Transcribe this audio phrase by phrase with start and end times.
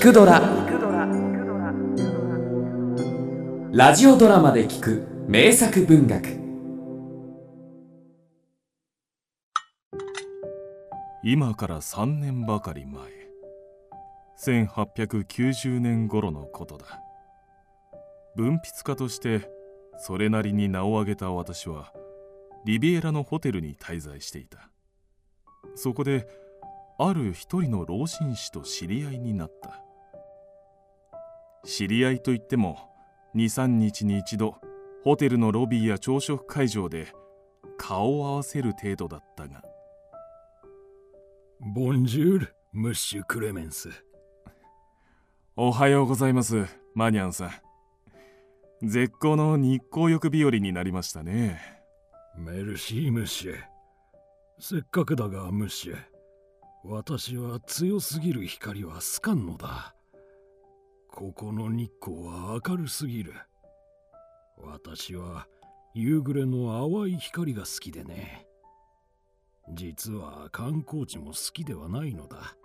[0.00, 0.40] 聞くドラ」
[3.70, 6.40] ラジオドラマで聞く名作文学。
[11.22, 13.02] 今から3年ばかり前。
[14.38, 16.86] 1890年頃のことだ。
[18.36, 19.50] 文筆家として
[19.98, 21.92] それなりに名を挙げた私は
[22.64, 24.70] リビエラのホテルに滞在していた。
[25.74, 26.26] そこで
[26.98, 29.89] ある一人の老紳士と知り合いになった。
[31.64, 32.78] 知り合いといっても
[33.34, 34.56] 23日に一度
[35.04, 37.12] ホテルのロビーや朝食会場で
[37.78, 39.62] 顔を合わせる程度だったが。
[41.60, 43.90] ボンジュールムッシュ・クレメンス。
[45.56, 47.46] おはようございますマニャンさ
[48.82, 48.88] ん。
[48.88, 51.60] 絶好の日光浴日和になりましたね。
[52.36, 53.54] メルシームッシュ。
[54.58, 55.96] せっかくだがムッシュ。
[56.84, 59.94] 私は強すぎる光は好かんのだ
[61.12, 63.34] ここの日光は明るすぎる。
[64.56, 65.46] 私は
[65.92, 68.46] 夕暮れの淡い光が好きでね。
[69.74, 72.56] 実は観光地も好きではないのだ。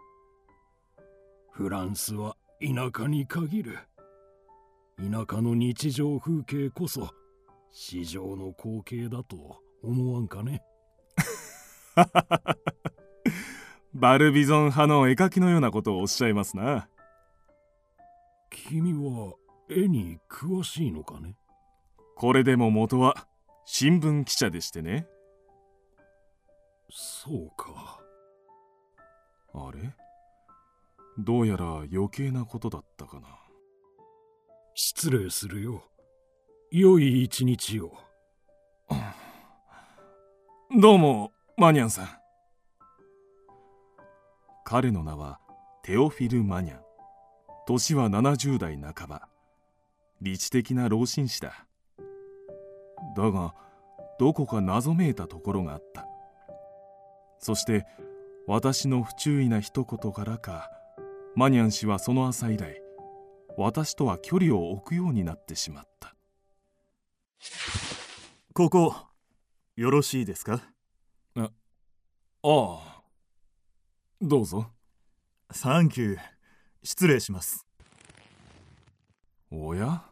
[1.52, 3.80] フランスは田舎に限る。
[4.98, 7.10] 田舎の日常風景こそ
[7.72, 10.62] 市場の光景だと思わんかね。
[13.94, 16.88] バルビゾン派の絵描きのようなことをおっしゃいますな。
[18.56, 19.34] 君は
[19.70, 21.36] 絵に詳しいのかね？
[22.16, 23.28] これでも元は
[23.66, 25.08] 新聞記者でしてね。
[26.90, 28.00] そうか。
[29.54, 29.94] あれ？
[31.18, 33.28] どうやら余計なことだったかな。
[34.74, 35.84] 失礼するよ。
[36.72, 37.94] 良い一日を。
[40.80, 42.10] どうもマニャンさん。
[44.64, 45.40] 彼の名は
[45.84, 46.85] テオフィル・マニャン
[47.68, 49.28] 年は70代半ば。
[50.22, 51.66] 理知的な老紳士だ。
[53.16, 53.54] だが
[54.20, 56.08] どこか謎めいたところがあった。
[57.40, 57.86] そして
[58.48, 60.70] 私の不注意な一言からか
[61.36, 62.82] マニャン氏はその朝以来
[63.58, 66.16] 私とは距離を置くようになってしまった。
[68.54, 68.96] ここ
[69.76, 70.62] よろしいですか？
[71.36, 71.50] ああ
[72.44, 73.02] あ。
[74.22, 74.68] どうぞ。
[75.52, 76.35] サンキュー
[76.86, 77.66] 失礼します。
[79.50, 80.04] おや？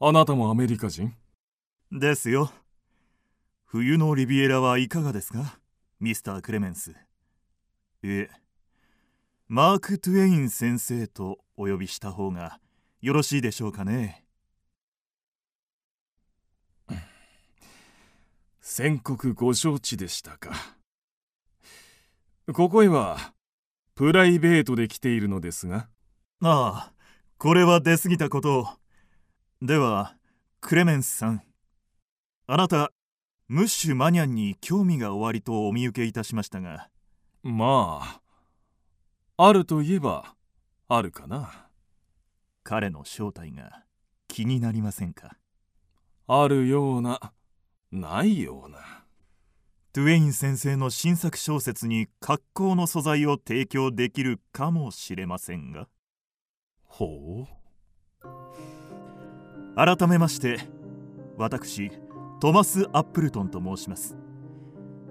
[0.00, 1.14] あなたもアメリカ人？
[1.92, 2.50] ですよ。
[3.66, 5.58] 冬のリビエラはいかがですか？
[6.00, 6.92] ミスター・クレメンス。
[6.92, 6.94] い
[8.04, 8.30] え
[9.48, 12.58] マーク・トゥエイン先生とお呼びした方が
[13.02, 14.24] よろしいでしょうかね？
[18.62, 20.52] 宣告ご承知でしたか。
[22.54, 23.34] ここへは
[24.02, 25.86] プライベートで来ているのですが。
[26.42, 26.92] ああ
[27.38, 28.58] これは出過ぎたこと。
[28.62, 28.66] を
[29.60, 30.16] では
[30.60, 31.42] クレメンスさん。
[32.48, 32.90] あなた
[33.46, 36.88] ムッシュ・マニャンに興味がおありとお見受けいたしましたが。
[37.44, 38.00] ま
[39.36, 40.34] ああるといえば
[40.88, 41.68] あるかな。
[42.64, 43.84] 彼の正体が
[44.26, 45.36] 気になりませんか？
[46.26, 47.32] あるような
[47.92, 49.01] ないような
[49.94, 55.86] トゥエイン先生の新作小説に格好の素材を提供できるかもしれませんが。
[56.86, 58.26] ほう。
[59.76, 60.60] 改めまして
[61.36, 61.90] 私
[62.40, 64.16] トマス・アップルトンと申します。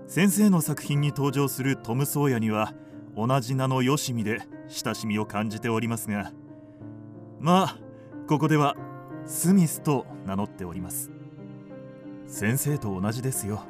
[0.08, 2.74] 先生の作品に登場するトム・ソーヤには
[3.16, 6.32] 同じ名のよしみで親しみを感じておりますが
[7.40, 7.78] まあ
[8.28, 8.76] ここでは
[9.28, 11.12] スミスと名乗っております。
[12.26, 13.64] 先生と同じですよ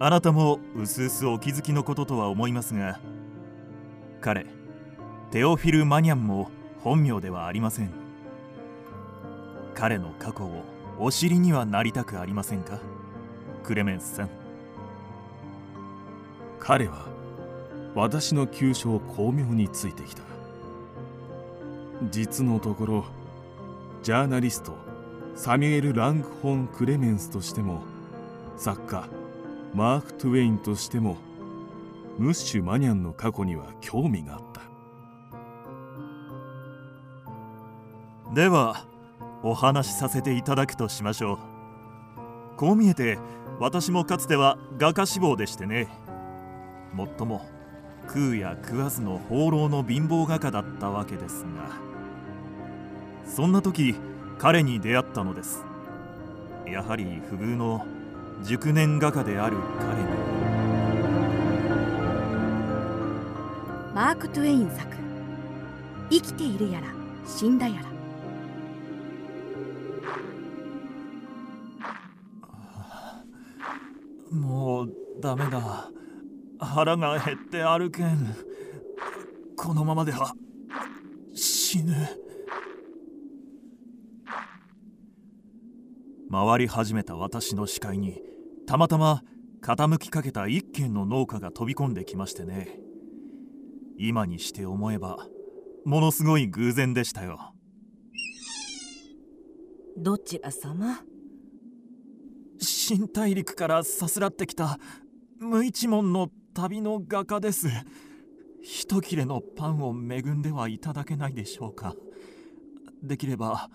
[0.00, 3.00] あなたもうすうすお気づきのこととは思いますが
[4.20, 4.46] 彼
[5.32, 6.50] テオフィル・マニャンも
[6.80, 7.90] 本名ではありません。
[9.74, 10.62] 彼の過去を
[10.98, 12.78] お知りにはなりたくありませんか？
[13.62, 14.30] クレメンスさん。
[16.58, 17.06] 彼は
[17.94, 20.22] 私の急所を巧妙についてきた。
[22.10, 23.04] 実のところ
[24.02, 24.76] ジャーナリスト
[25.34, 27.82] サミュエル・ラングホン・クレメンスとしても
[28.56, 29.08] 作家
[29.74, 31.16] マーク・トゥエインとしても
[32.18, 34.62] ムッシュ・マニャンの過去には興味があった。
[38.34, 38.84] では
[39.42, 41.38] お話しさせていただくとしましょう。
[42.56, 43.18] こう見えて
[43.60, 45.88] 私もかつては画家志望でしてね。
[46.92, 47.46] もっとも
[48.08, 51.48] 食うや食わずの放浪の貧乏画家だったわけですが。
[53.24, 53.94] そんな時
[54.38, 55.64] 彼に出会ったのです。
[56.66, 57.86] やはり不遇の
[58.42, 60.08] 熟年画家である彼に
[63.94, 64.96] マーク・トゥエイン作。
[66.10, 66.86] 生きているやら
[67.26, 67.88] 死んだやら。
[74.30, 75.90] もうダメだ。
[76.60, 78.34] 腹が減って歩けん。
[79.56, 80.32] このままでは
[81.34, 81.94] 死ぬ
[86.30, 88.20] 回り始めた私の視界に
[88.66, 89.22] たまたま
[89.62, 92.78] 傾きかけた一軒の農家が飛び込んできましてね。
[93.96, 95.26] 今にして思えば
[95.86, 97.54] ものすごい偶然でしたよ。
[99.96, 101.00] どちら様？
[102.60, 104.78] 新大陸からさすらってきた
[105.40, 107.68] 無一文の旅の画家です。
[108.62, 111.94] 一切れのパンを恵んではいただけないでしょうか。
[113.02, 113.70] できれば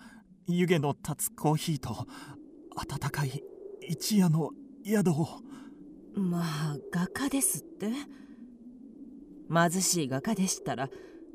[0.46, 2.06] 湯気の立つコーヒーと
[2.76, 3.42] 温かい
[3.80, 4.50] 一夜の
[4.84, 5.28] 宿を。
[6.14, 7.90] まあ画家ですって。
[9.52, 10.88] 貧しい画家でしたら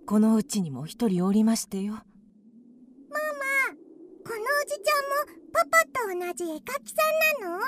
[0.08, 1.94] このうちにも一人おりましてよ。
[1.94, 2.06] ママ
[4.26, 7.04] このおじちゃんもパパと同じ絵描きさ
[7.46, 7.64] んなの？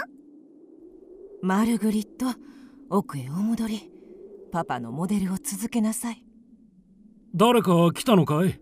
[1.44, 2.26] マルグリット
[2.90, 3.92] 奥へお戻り
[4.52, 6.26] パパのモデルを続けなさい。
[7.36, 8.60] 誰か来たのかい？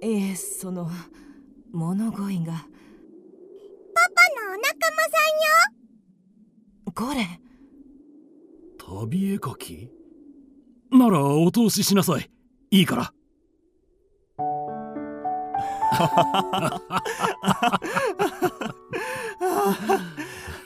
[0.00, 0.90] ええその
[1.72, 2.66] 物乞いが
[4.62, 5.10] パパのお
[6.94, 7.26] 仲間これ
[8.78, 9.90] 旅絵描き？
[10.90, 12.30] ならお通ししなさい。
[12.70, 13.12] いいから。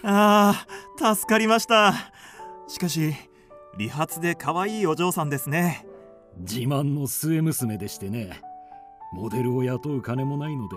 [0.03, 0.67] あ
[1.03, 1.95] あ助かりました。
[2.69, 3.15] しかし
[3.79, 5.87] 理髪で可愛いお嬢さんですね。
[6.39, 8.41] 自慢の末娘でしてね。
[9.13, 10.77] モデルを雇う金もないので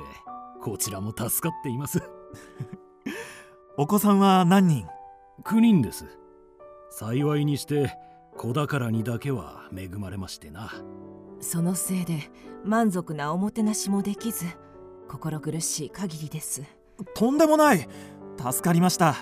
[0.62, 2.00] こちらも助かっています
[3.82, 4.88] お子さんは何人
[5.46, 6.04] ？9人です。
[6.90, 7.96] 幸いにして
[8.36, 10.70] 子宝にだけは恵まれましてな。
[11.40, 12.30] そのせいで
[12.66, 14.48] 満足なおもてなしもできず
[15.08, 16.62] 心苦しい限りです。
[17.16, 17.88] とんでもない。
[18.38, 19.16] 助かりました。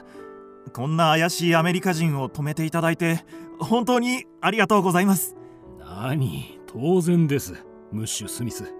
[0.73, 3.23] こんな怪しいアメリカ人を止めていただいて
[3.59, 5.35] 本当にありがとうございます。
[5.77, 6.59] 何？
[6.65, 7.63] 当然です。
[7.91, 8.73] ムッシュ・スミス。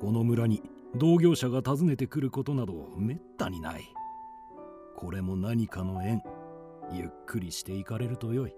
[0.00, 0.64] この村に
[0.96, 3.84] 同業者が訪ねてくることなどめったにない
[5.00, 6.22] これも何かの縁。
[6.92, 8.54] ゆっくりしていかれるとよい。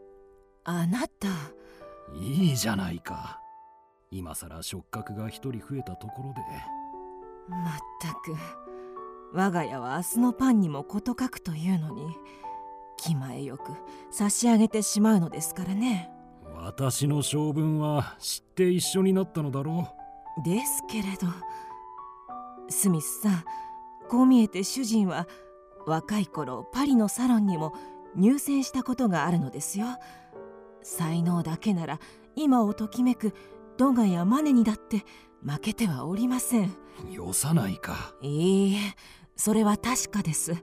[0.65, 1.29] あなた。
[2.13, 3.41] いいじゃないか。
[4.11, 6.41] 今さら触覚が一人増えたところで。
[7.49, 8.35] まったく。
[9.33, 12.09] 我が家は明日のパンにも事欠くというのに。
[12.97, 13.73] 気前よく
[14.11, 16.11] 差し上げてしまうのですからね。
[16.57, 19.95] 私の性分は知って一緒になったのだろ
[20.41, 20.43] う。
[20.45, 21.29] ですけれど。
[22.69, 23.45] スミスさん
[24.09, 25.27] こう見えて主人は
[25.87, 27.75] 若い頃パリのサロンにも
[28.15, 29.87] 入選したことがあるのですよ。
[30.83, 32.01] 才能だけなら
[32.35, 33.35] 今をときめく
[33.79, 35.05] ドガやマネにだって
[35.45, 36.75] 負けてはおりません。
[37.11, 38.15] よさないか。
[38.21, 38.79] いいえ
[39.37, 40.55] それは確かです。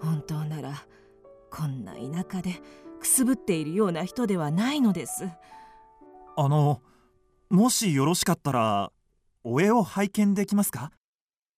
[0.00, 0.86] 本当なら
[1.50, 2.60] こんな田舎で
[3.00, 5.24] くすぶっているような人ではないのです。
[6.36, 6.80] あの
[7.50, 8.92] もしよろしかったら
[9.44, 10.92] お絵を拝見できますか？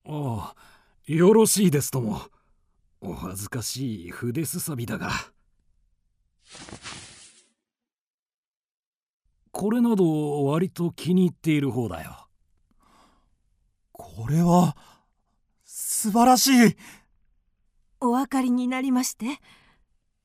[0.07, 0.55] ああ
[1.07, 2.21] よろしいですとも
[3.07, 5.11] お恥ずかしい筆すさびだが。
[9.53, 12.29] これなど割と気に入っている方だよ。
[13.93, 14.75] これは
[15.65, 16.77] 素晴らしい。
[18.01, 19.39] お分かりになりまして。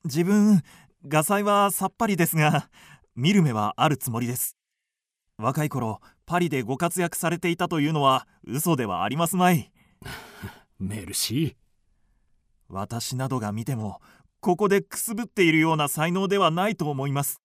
[0.04, 0.62] 自分
[1.06, 2.70] 画才はさっぱりですが
[3.14, 4.56] 見る目はあるつもりです。
[5.36, 9.70] 若い頃パリでご活躍されていたというのは嘘ではありますまい。
[10.80, 11.59] メルシー
[12.70, 14.00] 私などが見ても
[14.40, 17.40] ここでくすぶっているような才能ではないと思います。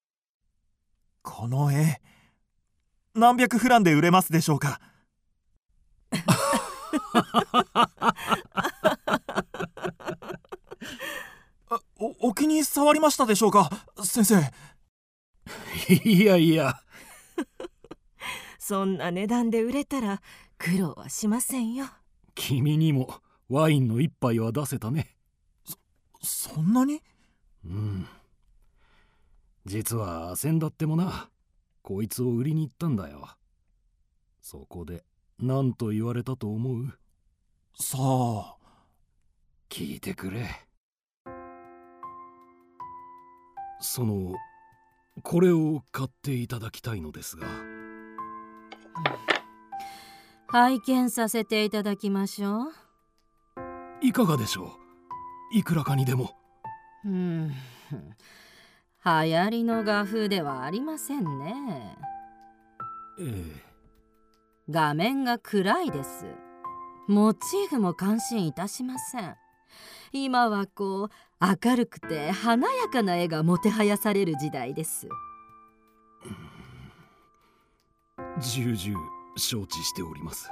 [1.23, 1.99] この絵
[3.15, 4.79] 何百フランで売れますでしょうか？
[11.97, 13.69] おお気に障りましたでしょうか？
[14.03, 14.35] 先生。
[16.03, 16.79] いやいや。
[18.59, 20.21] そんな値段で売れたら
[20.57, 21.87] 苦労はしませんよ。
[22.35, 25.14] 君にもワインの一杯は出せたね
[26.25, 27.01] そそんなに？
[27.65, 28.07] うん。
[29.65, 31.29] 実は先だってもな
[31.81, 33.29] こいつを売りに行ったんだよ。
[34.41, 35.03] そこで
[35.39, 36.93] 何と言われたと思う？
[37.79, 38.55] さあ。
[39.69, 40.47] 聞いてくれ。
[43.81, 44.35] その
[45.23, 47.47] これを買っていただきたいのですが。
[50.47, 52.71] 拝見させていただきましょう。
[54.01, 54.84] いかがでしょう？
[55.55, 56.31] いくらかにでも。
[57.05, 57.49] うん。
[57.49, 57.55] 流
[59.05, 61.95] 行りの画風ではありませんね。
[63.21, 63.63] ええ。
[64.69, 66.25] 画面が暗いです。
[67.07, 69.35] モチーフも感心いたしません。
[70.11, 71.09] 今はこう
[71.63, 75.07] 明るくて華やかな絵がもてはやされる時代です。
[78.39, 78.99] 重々
[79.37, 80.49] 承知しております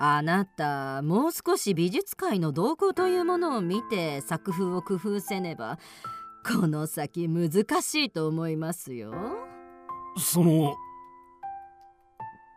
[0.00, 5.78] あなたもう少し美術界の動向というものを見て作風を工夫せねば
[6.46, 7.50] この先難
[7.82, 9.12] しいと思いますよ。
[10.16, 10.76] その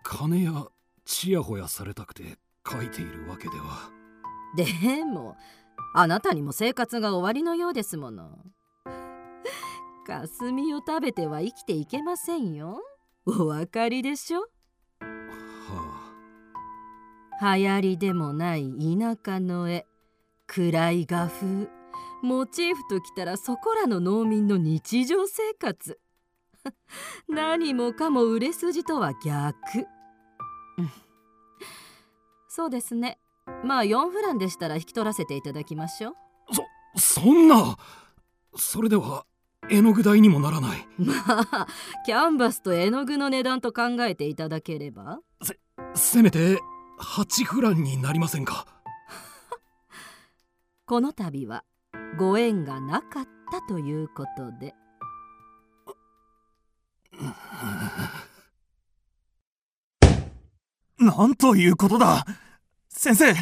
[0.03, 0.65] 金や
[1.03, 2.37] ちやほやされたくて
[2.69, 3.89] 書いているわけでは。
[4.55, 5.35] でも
[5.95, 8.37] あなたにも生活が終わりのようですもの。
[10.05, 12.81] 霞を食べては生きていけませんよ。
[13.25, 14.41] お分かりでしょ？
[14.41, 14.47] は
[17.41, 19.87] 流行りでもない田舎の絵。
[20.45, 21.69] 暗い画風。
[22.21, 25.99] モチーフときたらそこらの農民の日常生活。
[27.27, 29.79] 何もかも売れ筋とは逆。
[30.77, 30.91] うん。
[32.47, 33.17] そうですね。
[33.63, 36.13] まあ4フランでしたら引き取らせていただきましょう。
[36.51, 36.53] あ
[36.99, 37.75] そそんな。
[38.55, 39.25] それでは
[39.67, 40.87] 絵の具代にもならない。
[40.99, 41.67] まあ
[42.05, 45.21] キャンバスと絵の具の値段と考えていただければ。
[45.95, 46.61] せめて
[47.01, 48.65] 8フランになりませんか？
[50.85, 51.63] この度は
[52.17, 54.75] ご縁がなかったということで。
[60.99, 62.25] なんということだ！
[62.89, 63.33] 先生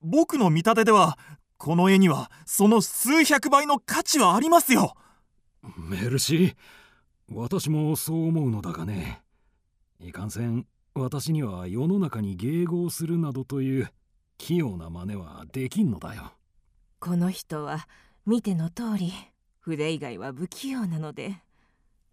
[0.00, 1.18] 僕の見立てでは
[1.58, 4.94] この絵にはその数百倍の価値はありますよ。
[5.76, 6.56] メルシー
[7.30, 9.22] 私もそう思うのだがね。
[10.00, 10.66] いかんせん
[10.96, 13.90] 私には世の中に迎合するなどという
[14.38, 16.32] 器用な真似はできんのだよ。
[17.00, 17.88] この人は
[18.26, 19.12] 見ての通り
[19.58, 21.42] 筆以外は不器用なので。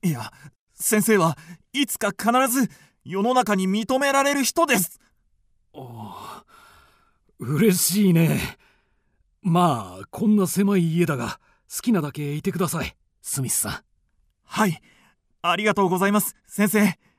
[0.02, 0.32] いや
[0.74, 1.38] 先生は
[1.74, 2.70] いつか必ず
[3.06, 5.00] 世の中に認められる人です。
[5.76, 6.46] ああ
[7.38, 8.58] 嬉しいね。
[9.44, 11.40] まあこんな狭い家だが
[11.72, 13.80] 好きなだけいてくださいスミスさん。
[14.44, 14.82] はい
[15.44, 17.11] ありがとうございます先生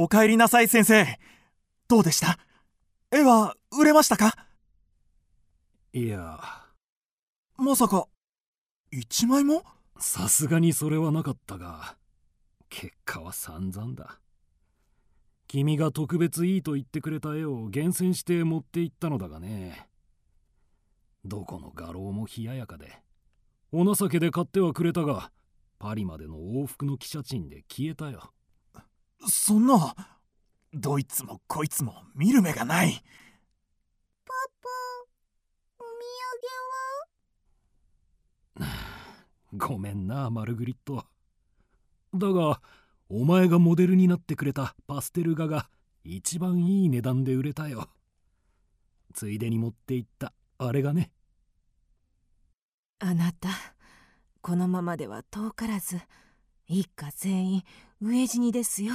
[0.00, 1.18] お帰りなさい先生。
[1.88, 2.38] どうでした？
[3.10, 4.32] 絵は売れましたか？
[5.92, 6.38] いや。
[7.56, 8.06] まさか。
[8.92, 9.64] 1枚も？
[9.98, 11.96] さすがにそれはなかったが
[12.70, 14.20] 結果は散々だ。
[15.48, 19.88] 君が特別いいと言ってくれた絵を厳選して持って行ったのだがね。
[21.24, 23.02] どこの画廊も冷ややかで。
[23.72, 25.32] お情けで買ってはくれたが
[25.80, 28.30] パリまでの往復の汽車賃で消えたよ
[29.26, 29.94] そんな
[30.72, 33.02] どいつもこいつも見る目がない。
[34.24, 34.32] パ
[34.62, 34.68] パ
[35.78, 35.84] お
[38.58, 38.74] 土産は？
[39.54, 41.06] ごめんなマルグリット。
[42.14, 42.60] だが
[43.08, 45.68] お前がモデルになってくれたパステル画が
[46.04, 47.88] 一番いい値段で売れたよ。
[49.14, 51.10] ついでに持って行ったあれがね。
[53.00, 53.48] あなた
[54.42, 55.98] このままでは遠からず
[56.70, 57.62] 一家全員
[58.02, 58.92] 飢え死にですよ。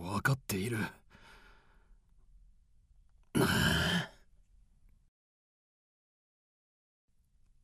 [0.00, 0.78] 分かっている。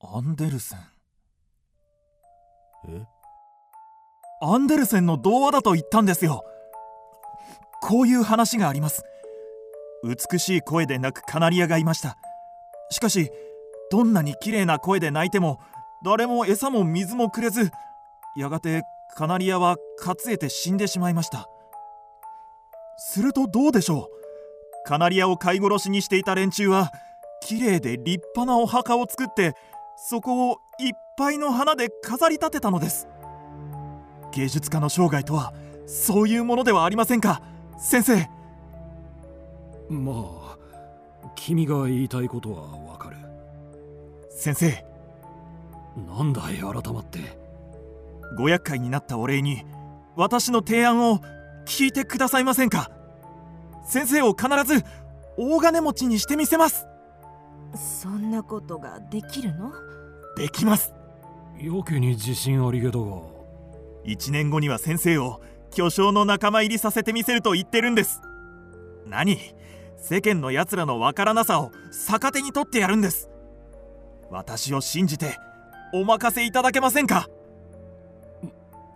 [0.00, 0.80] アンデルセン。
[2.88, 3.04] え？
[4.42, 6.44] アンデルセンの童話だと言ったんですよ。
[7.82, 9.04] こういう話があります。
[10.02, 12.18] 美しい声で鳴くカナリアがいました。
[12.90, 13.30] しかし
[13.92, 15.60] どんなに綺麗な声で鳴いても
[16.04, 17.70] 誰も餌も水もくれず
[18.36, 18.82] やがて
[19.16, 21.48] カナリアはかつえて死んでしまいました。
[22.98, 24.88] するとどうでしょう？
[24.88, 26.92] カナリアを飼い殺しにしていた連中は
[27.42, 29.54] 綺麗で立派なお墓を作って
[29.96, 33.08] そこをいっぱいの花で飾り立てたのです。
[34.32, 35.54] 芸術家の生涯とは
[35.86, 37.40] そういうものではありませんか？
[37.78, 38.28] 先生。
[39.88, 40.58] まあ
[41.34, 43.16] 君が言いたいことはわかる。
[44.30, 44.84] 先生
[45.96, 47.38] なんだい改まって。
[48.36, 49.64] ご厄介になったお礼に
[50.16, 51.20] 私の提案を
[51.64, 52.90] 聞いてくださいませんか？
[53.86, 54.84] 先生を必ず
[55.36, 56.86] 大金持ちにしてみせます。
[58.02, 59.72] そんなことができるの？
[60.36, 60.92] できます。
[61.58, 63.22] やけに自信ありげだが。
[64.04, 68.20] 1年後には先生を巨匠の仲間入りさせてみせると言ってるんです。
[69.06, 69.38] 何？
[69.98, 73.30] 世間のやつらのわからなさを逆手に取ってやるんです。
[74.30, 75.38] 私を信じて
[75.92, 77.28] お任せいただけませんか？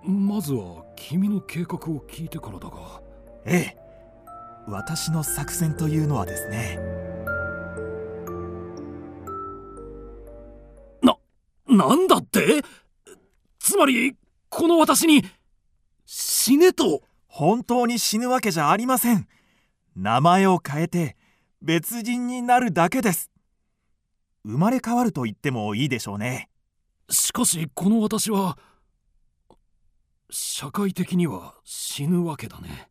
[0.02, 3.00] まずは君の計画を聞いてからだが。
[3.46, 3.76] ええ。
[4.66, 6.78] 私の作戦というのはですね。
[11.02, 11.16] な、
[11.68, 12.62] なんだって？
[13.58, 14.16] つまり
[14.48, 15.24] この私に
[16.04, 17.02] 死ねと？
[17.26, 19.26] 本当に死ぬわけじゃありません。
[19.96, 21.16] 名前を変えて
[21.62, 23.30] 別人になるだけです。
[24.44, 26.49] 生まれ変わると言ってもいいでしょうね
[27.10, 28.56] しかしこの私は
[30.30, 32.88] 社会的には死ぬわけだね。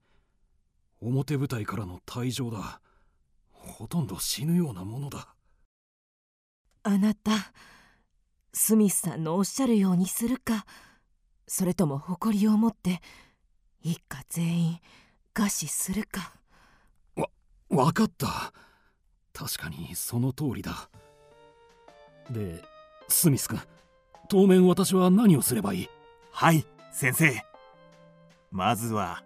[1.02, 2.82] 表舞台からの退場だ。
[3.52, 5.36] ほとんど死ぬようなものだ。
[6.84, 7.32] あなた
[8.54, 10.66] スミスさんのおっしゃるようにするか。
[11.48, 13.02] それとも誇りを持って
[13.82, 14.80] 一家全員
[15.34, 16.34] 餓死するか。
[17.16, 17.30] わ
[17.70, 18.52] 分かった。
[19.32, 20.90] 確かにその通りだ。
[22.30, 22.62] で
[23.08, 23.62] スミス君
[24.30, 25.90] 当面私は何をすればいい？
[26.32, 27.44] はい先生。
[28.52, 29.24] まずは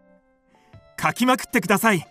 [0.99, 2.07] 書きまくってください。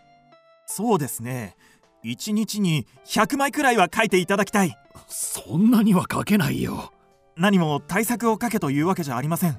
[0.67, 1.57] そうですね。
[2.05, 4.77] 1日に100枚くらいは書いていただきたい。
[5.09, 6.93] そんなには書けないよ。
[7.35, 9.59] 何も対策を書けというわけじゃありません。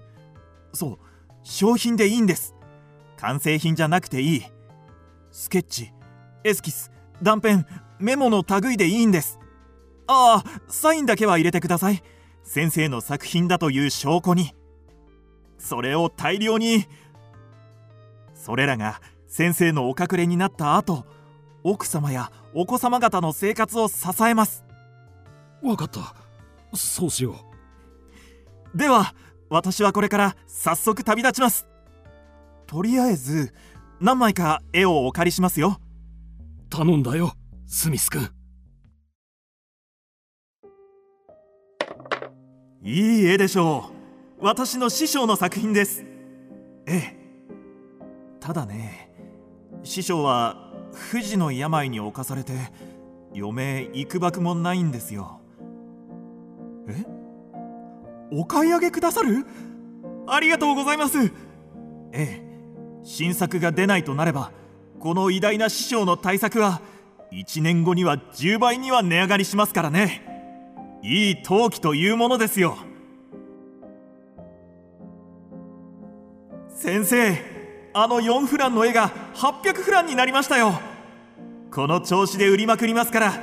[0.71, 0.97] そう
[1.43, 2.53] 商品でいいんです。
[3.17, 4.43] 完成品じゃなくていい。
[5.31, 5.91] スケッチ
[6.43, 6.91] エスキス
[7.23, 7.65] 断片
[7.97, 9.39] メモの類でいいんです。
[10.05, 12.03] ああサインだけは入れてください
[12.43, 14.53] 先生の作品だという証拠に。
[15.57, 16.85] それを大量に。
[18.35, 21.05] それらが先生のお隠れになった後
[21.63, 23.95] 奥様やお子様方の生活を支
[24.27, 24.65] えます。
[25.63, 26.13] わかった。
[26.75, 27.35] そうしよ
[28.73, 28.77] う。
[28.77, 29.15] では
[29.49, 31.67] 私はこれから早速旅立ちます。
[32.67, 33.53] とりあえず
[34.01, 35.79] 何枚か絵をお借りしますよ。
[36.69, 37.33] 頼んだよ
[37.67, 38.29] スミス君
[42.85, 43.91] いい絵でしょ
[44.41, 44.45] う。
[44.45, 46.03] 私の師匠の作品です。
[46.85, 47.17] ええ。
[48.41, 49.09] ただね
[49.83, 52.51] 師匠は不治の病に侵されて
[53.33, 55.39] 余命いくばくもないんですよ。
[56.89, 57.05] え？
[58.33, 59.45] お買い上げくださる？
[60.27, 61.31] ありがとうございます。
[62.11, 62.43] ええ。
[63.05, 64.51] 新作が出ないとなれば
[64.99, 66.81] この偉大な師匠の対策は
[67.31, 70.32] 1年後には10倍には値上がりしますからね。
[71.03, 72.77] いい陶器というものですよ。
[76.69, 77.37] 先生
[77.93, 80.79] あの4フランの絵が800フランになりましたよ。
[81.71, 83.33] この調子で売りまくりますから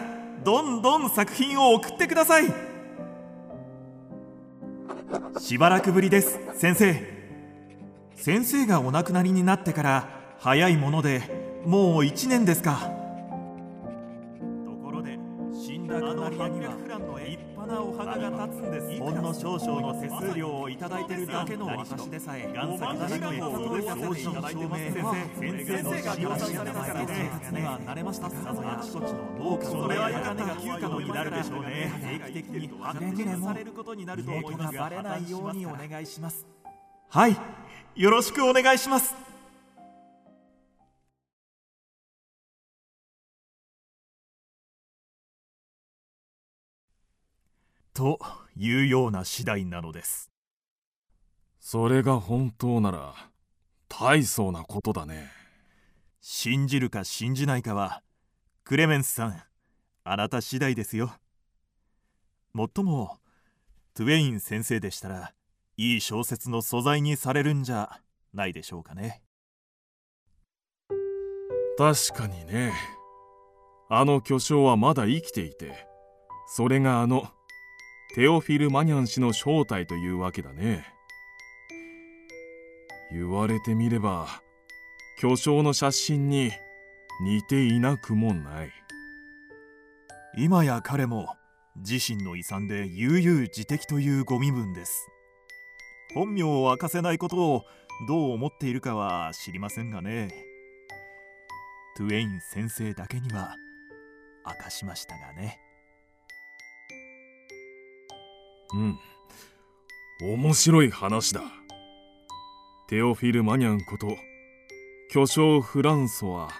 [0.42, 2.44] どんどん作品を送ってください。
[5.38, 7.20] しばらくぶりです先生。
[8.14, 11.22] 先生がお亡くなりになってから早いもので
[11.66, 12.99] もう1年ですか。
[15.90, 16.76] 死んだ隣には
[17.18, 36.46] 立派なお墓が立つんですほんの少々の手数料をいただいてるだけの私でさえ贋作誰かを驚かせていただいてます先生先生が業者されたから生活には慣れましたさぞあちこちの農家それはよかったが休暇になるでしょうね定期的に発見されることになると思いますがバレないようにお願いします
[37.08, 37.36] はい
[37.96, 39.29] よろしくお願いします
[48.00, 48.18] と
[48.56, 50.30] いうような次第なのです。
[51.58, 53.14] それが本当なら
[53.90, 55.30] 大層なことだね。
[56.22, 58.02] 信じるか信じないかは
[58.64, 59.42] クレメンスさん
[60.02, 61.12] あなた次第ですよ。
[62.54, 63.18] もっとも
[63.92, 65.34] トゥウェイン先生でしたら
[65.76, 68.00] いい小説の素材にされるんじゃ
[68.32, 69.20] ないでしょうかね。
[71.76, 72.72] 確かにね。
[73.90, 75.86] あの巨匠はまだ生きていて
[76.46, 77.30] それがあの
[78.12, 80.84] テオフィル・マニャン氏の正体というわけだね。
[83.12, 84.42] 言われてみれば
[85.20, 86.50] 巨匠の写真に
[87.22, 88.72] 似ていなくもない。
[90.36, 91.28] 今や彼も
[91.76, 95.08] 自身の遺産で悠々自適というご身分です。
[96.12, 97.64] 本名を明かせないことを
[98.08, 100.34] どう思っているかは知りませんがね。
[101.96, 103.54] トゥエイン先生だけには
[104.44, 105.60] 明かしましたがね。
[108.74, 108.98] うん。
[110.22, 111.42] 面白い話だ。
[112.88, 114.16] テオフィル・マニャンこと
[115.10, 116.50] 巨匠フランソワ。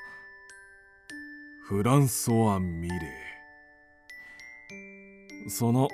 [1.66, 5.51] フランソワ・ミレー。
[5.51, 5.88] その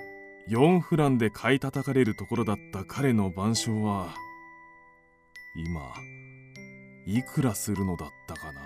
[0.48, 4.14] 4フランで買い叩かれるところだった彼の晩鐘は
[5.56, 5.80] 今
[7.06, 8.65] いくらするのだったかな？